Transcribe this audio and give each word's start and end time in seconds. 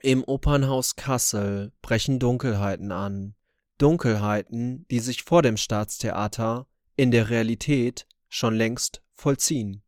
Im 0.00 0.22
Opernhaus 0.22 0.94
Kassel 0.94 1.72
brechen 1.82 2.20
Dunkelheiten 2.20 2.92
an. 2.92 3.34
Dunkelheiten, 3.78 4.86
die 4.92 5.00
sich 5.00 5.24
vor 5.24 5.42
dem 5.42 5.56
Staatstheater 5.56 6.68
in 6.94 7.10
der 7.10 7.30
Realität 7.30 8.06
schon 8.28 8.54
längst 8.54 9.02
vollziehen. 9.12 9.82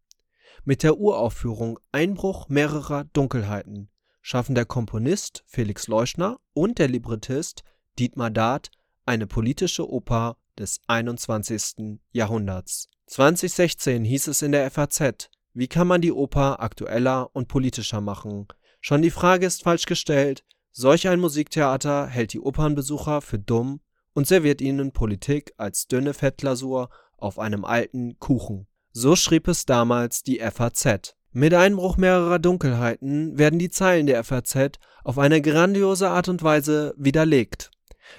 Mit 0.64 0.82
der 0.82 0.98
Uraufführung 0.98 1.78
Einbruch 1.92 2.48
mehrerer 2.48 3.04
Dunkelheiten 3.12 3.88
schaffen 4.20 4.56
der 4.56 4.64
Komponist 4.64 5.44
Felix 5.46 5.86
Leuschner 5.86 6.40
und 6.54 6.80
der 6.80 6.88
Librettist 6.88 7.62
Dietmar 8.00 8.30
Dad 8.30 8.72
eine 9.06 9.28
politische 9.28 9.88
Oper 9.88 10.36
des 10.58 10.80
21. 10.88 12.00
Jahrhunderts. 12.10 12.88
2016 13.06 14.04
hieß 14.04 14.26
es 14.26 14.42
in 14.42 14.50
der 14.50 14.68
FAZ, 14.72 15.30
wie 15.54 15.68
kann 15.68 15.86
man 15.86 16.00
die 16.00 16.12
Oper 16.12 16.60
aktueller 16.60 17.30
und 17.32 17.46
politischer 17.46 18.00
machen? 18.00 18.48
Schon 18.80 19.02
die 19.02 19.10
Frage 19.10 19.46
ist 19.46 19.62
falsch 19.62 19.86
gestellt, 19.86 20.44
solch 20.72 21.08
ein 21.08 21.20
Musiktheater 21.20 22.06
hält 22.06 22.32
die 22.32 22.40
Opernbesucher 22.40 23.20
für 23.20 23.38
dumm 23.38 23.80
und 24.14 24.26
serviert 24.26 24.60
ihnen 24.60 24.92
Politik 24.92 25.52
als 25.56 25.86
dünne 25.86 26.14
Fettglasur 26.14 26.88
auf 27.16 27.38
einem 27.38 27.64
alten 27.64 28.18
Kuchen. 28.18 28.66
So 28.92 29.16
schrieb 29.16 29.48
es 29.48 29.66
damals 29.66 30.22
die 30.22 30.40
FAZ. 30.40 31.14
Mit 31.32 31.54
Einbruch 31.54 31.96
mehrerer 31.96 32.40
Dunkelheiten 32.40 33.38
werden 33.38 33.58
die 33.58 33.70
Zeilen 33.70 34.06
der 34.06 34.24
FAZ 34.24 34.78
auf 35.04 35.18
eine 35.18 35.40
grandiose 35.40 36.08
Art 36.08 36.28
und 36.28 36.42
Weise 36.42 36.94
widerlegt. 36.96 37.70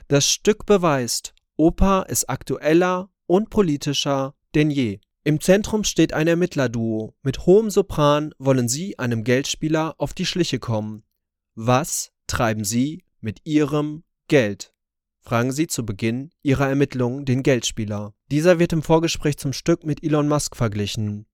Das 0.08 0.26
Stück 0.26 0.66
beweist, 0.66 1.34
Oper 1.58 2.06
ist 2.08 2.30
aktueller 2.30 3.10
und 3.26 3.50
politischer 3.50 4.36
denn 4.56 4.72
je. 4.72 5.00
Im 5.24 5.40
Zentrum 5.40 5.84
steht 5.84 6.14
ein 6.14 6.28
Ermittlerduo. 6.28 7.14
Mit 7.22 7.46
hohem 7.46 7.70
Sopran 7.70 8.34
wollen 8.40 8.68
sie 8.68 8.98
einem 8.98 9.24
Geldspieler 9.24 9.94
auf 10.00 10.14
die 10.14 10.26
Schliche 10.26 10.58
kommen. 10.58 11.04
Was 11.54 12.12
treiben 12.26 12.64
sie 12.64 13.04
mit 13.20 13.42
ihrem 13.44 14.04
Geld? 14.28 14.74
fragen 15.24 15.52
sie 15.52 15.68
zu 15.68 15.86
Beginn 15.86 16.32
ihrer 16.42 16.68
Ermittlungen 16.68 17.26
den 17.26 17.44
Geldspieler. 17.44 18.16
Dieser 18.32 18.58
wird 18.58 18.74
im 18.74 18.82
Vorgespräch 18.82 19.38
zum 19.38 19.54
Stück 19.54 19.86
mit 19.86 20.04
Elon 20.04 20.28
Musk 20.28 20.56
verglichen. 20.56 21.28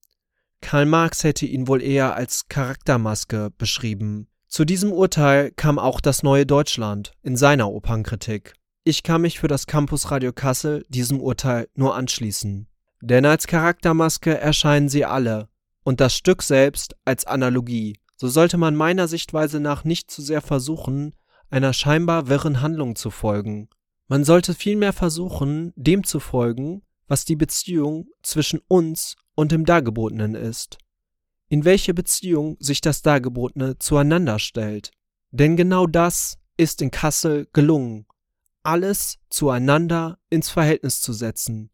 Karl 0.59 0.85
Marx 0.85 1.23
hätte 1.23 1.45
ihn 1.45 1.69
wohl 1.69 1.81
eher 1.81 2.13
als 2.15 2.49
Charaktermaske 2.49 3.51
beschrieben. 3.57 4.27
Zu 4.47 4.65
diesem 4.65 4.91
Urteil 4.91 5.51
kam 5.51 5.79
auch 5.79 6.01
das 6.01 6.23
Neue 6.23 6.45
Deutschland 6.45 7.13
in 7.23 7.37
seiner 7.37 7.71
Opernkritik. 7.71 8.55
Ich 8.83 9.03
kann 9.03 9.21
mich 9.21 9.39
für 9.39 9.47
das 9.47 9.67
Campus 9.67 10.11
Radio 10.11 10.33
Kassel 10.33 10.85
diesem 10.89 11.21
Urteil 11.21 11.69
nur 11.75 11.95
anschließen. 11.95 12.67
Denn 13.01 13.25
als 13.25 13.47
Charaktermaske 13.47 14.37
erscheinen 14.37 14.89
sie 14.89 15.05
alle 15.05 15.49
und 15.83 16.01
das 16.01 16.15
Stück 16.15 16.41
selbst 16.41 16.95
als 17.05 17.25
Analogie. 17.25 17.99
So 18.15 18.27
sollte 18.27 18.57
man 18.57 18.75
meiner 18.75 19.07
Sichtweise 19.07 19.59
nach 19.59 19.83
nicht 19.83 20.09
zu 20.09 20.21
sehr 20.21 20.41
versuchen, 20.41 21.13
einer 21.49 21.73
scheinbar 21.73 22.27
wirren 22.27 22.61
Handlung 22.61 22.95
zu 22.95 23.11
folgen. 23.11 23.69
Man 24.07 24.23
sollte 24.23 24.53
vielmehr 24.53 24.93
versuchen, 24.93 25.73
dem 25.75 26.03
zu 26.03 26.19
folgen, 26.19 26.81
was 27.07 27.23
die 27.23 27.35
Beziehung 27.35 28.09
zwischen 28.23 28.59
uns 28.67 29.15
und 29.35 29.51
dem 29.51 29.65
Dargebotenen 29.65 30.35
ist. 30.35 30.77
In 31.49 31.63
welche 31.63 31.93
Beziehung 31.93 32.57
sich 32.59 32.81
das 32.81 33.01
Dargebotene 33.01 33.77
zueinander 33.77 34.39
stellt. 34.39 34.91
Denn 35.31 35.55
genau 35.55 35.85
das 35.85 36.39
ist 36.57 36.81
in 36.81 36.91
Kassel 36.91 37.47
gelungen, 37.53 38.07
alles 38.63 39.19
zueinander 39.29 40.17
ins 40.29 40.49
Verhältnis 40.49 40.99
zu 40.99 41.13
setzen 41.13 41.69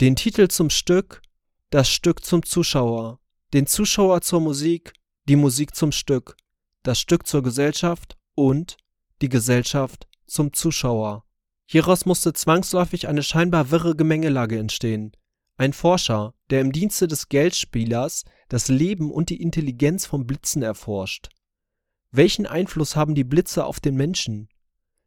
den 0.00 0.16
Titel 0.16 0.48
zum 0.48 0.70
Stück, 0.70 1.22
das 1.70 1.88
Stück 1.88 2.24
zum 2.24 2.42
Zuschauer, 2.42 3.20
den 3.52 3.66
Zuschauer 3.66 4.22
zur 4.22 4.40
Musik, 4.40 4.92
die 5.28 5.36
Musik 5.36 5.76
zum 5.76 5.92
Stück, 5.92 6.36
das 6.82 6.98
Stück 6.98 7.28
zur 7.28 7.44
Gesellschaft 7.44 8.16
und 8.34 8.76
die 9.22 9.28
Gesellschaft 9.28 10.08
zum 10.26 10.52
Zuschauer. 10.52 11.24
Hieraus 11.66 12.06
musste 12.06 12.32
zwangsläufig 12.32 13.06
eine 13.06 13.22
scheinbar 13.22 13.70
wirre 13.70 13.94
Gemengelage 13.94 14.58
entstehen. 14.58 15.12
Ein 15.56 15.72
Forscher, 15.72 16.34
der 16.50 16.60
im 16.60 16.72
Dienste 16.72 17.06
des 17.06 17.28
Geldspielers 17.28 18.24
das 18.48 18.66
Leben 18.68 19.12
und 19.12 19.30
die 19.30 19.40
Intelligenz 19.40 20.06
von 20.06 20.26
Blitzen 20.26 20.62
erforscht. 20.62 21.28
Welchen 22.10 22.46
Einfluss 22.46 22.96
haben 22.96 23.14
die 23.14 23.24
Blitze 23.24 23.64
auf 23.64 23.78
den 23.78 23.94
Menschen? 23.94 24.48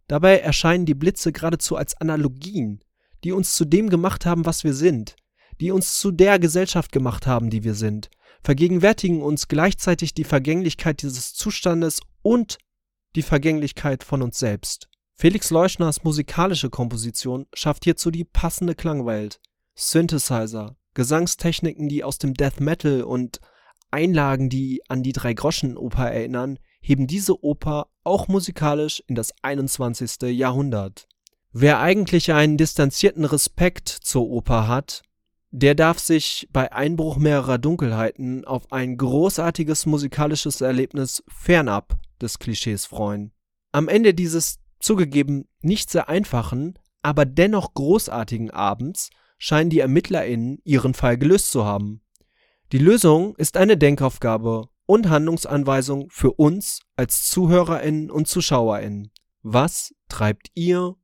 Dabei 0.07 0.39
erscheinen 0.39 0.85
die 0.85 0.95
Blitze 0.95 1.33
geradezu 1.33 1.75
als 1.75 1.99
Analogien, 1.99 2.81
die 3.23 3.31
uns 3.31 3.55
zu 3.55 3.65
dem 3.65 3.89
gemacht 3.89 4.25
haben, 4.25 4.45
was 4.45 4.63
wir 4.63 4.73
sind, 4.73 5.15
die 5.59 5.71
uns 5.71 5.99
zu 5.99 6.11
der 6.11 6.39
Gesellschaft 6.39 6.91
gemacht 6.91 7.27
haben, 7.27 7.49
die 7.49 7.63
wir 7.63 7.73
sind, 7.73 8.09
vergegenwärtigen 8.43 9.21
uns 9.21 9.47
gleichzeitig 9.47 10.13
die 10.13 10.23
Vergänglichkeit 10.23 11.01
dieses 11.01 11.33
Zustandes 11.33 11.99
und 12.21 12.57
die 13.15 13.23
Vergänglichkeit 13.23 14.03
von 14.03 14.21
uns 14.21 14.37
selbst. 14.37 14.87
Felix 15.15 15.49
Leuschners 15.49 16.03
musikalische 16.03 16.69
Komposition 16.69 17.47
schafft 17.53 17.85
hierzu 17.85 18.11
die 18.11 18.23
passende 18.23 18.75
Klangwelt. 18.75 19.39
Synthesizer, 19.73 20.75
Gesangstechniken, 20.93 21.89
die 21.89 22.03
aus 22.03 22.19
dem 22.19 22.35
Death 22.35 22.59
Metal 22.59 23.03
und 23.03 23.39
Einlagen, 23.89 24.49
die 24.49 24.81
an 24.89 25.01
die 25.01 25.13
Drei-Groschen-Oper 25.13 26.11
erinnern, 26.11 26.59
heben 26.81 27.07
diese 27.07 27.43
Oper 27.43 27.87
auch 28.03 28.27
musikalisch 28.27 29.03
in 29.07 29.15
das 29.15 29.33
21. 29.41 30.21
Jahrhundert. 30.37 31.07
Wer 31.51 31.79
eigentlich 31.79 32.33
einen 32.33 32.57
distanzierten 32.57 33.25
Respekt 33.25 33.89
zur 33.89 34.29
Oper 34.29 34.67
hat, 34.67 35.03
der 35.51 35.75
darf 35.75 35.97
sich 35.99 36.47
bei 36.51 36.71
Einbruch 36.71 37.17
mehrerer 37.17 37.57
Dunkelheiten 37.57 38.45
auf 38.45 38.71
ein 38.71 38.97
großartiges 38.97 39.85
musikalisches 39.85 40.61
Erlebnis 40.61 41.23
fernab 41.27 41.97
des 42.21 42.39
Klischees 42.39 42.85
freuen. 42.85 43.31
Am 43.71 43.87
Ende 43.87 44.13
dieses 44.13 44.59
zugegeben 44.79 45.47
nicht 45.61 45.89
sehr 45.89 46.09
einfachen, 46.09 46.77
aber 47.01 47.25
dennoch 47.25 47.73
großartigen 47.73 48.51
Abends 48.51 49.09
scheinen 49.37 49.69
die 49.69 49.79
ErmittlerInnen 49.79 50.59
ihren 50.63 50.93
Fall 50.93 51.17
gelöst 51.17 51.51
zu 51.51 51.63
haben. 51.63 52.01
Die 52.71 52.79
Lösung 52.79 53.35
ist 53.37 53.55
eine 53.55 53.77
Denkaufgabe 53.77 54.67
und 54.85 55.09
Handlungsanweisung 55.09 56.09
für 56.09 56.33
uns 56.33 56.81
als 56.95 57.25
ZuhörerInnen 57.29 58.11
und 58.11 58.27
ZuschauerInnen. 58.27 59.11
Was 59.41 59.95
treibt 60.09 60.49
ihr 60.53 60.95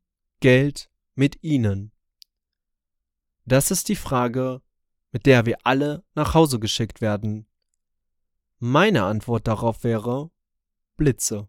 Geld 0.43 0.89
mit 1.15 1.41
ihnen? 1.41 1.93
Das 3.45 3.71
ist 3.71 3.87
die 3.87 3.95
Frage, 3.95 4.61
mit 5.13 5.25
der 5.25 5.45
wir 5.45 5.59
alle 5.63 6.03
nach 6.15 6.33
Hause 6.33 6.59
geschickt 6.59 6.99
werden. 6.99 7.47
Meine 8.59 9.05
Antwort 9.05 9.47
darauf 9.47 9.85
wäre 9.85 10.31
Blitze. 10.97 11.47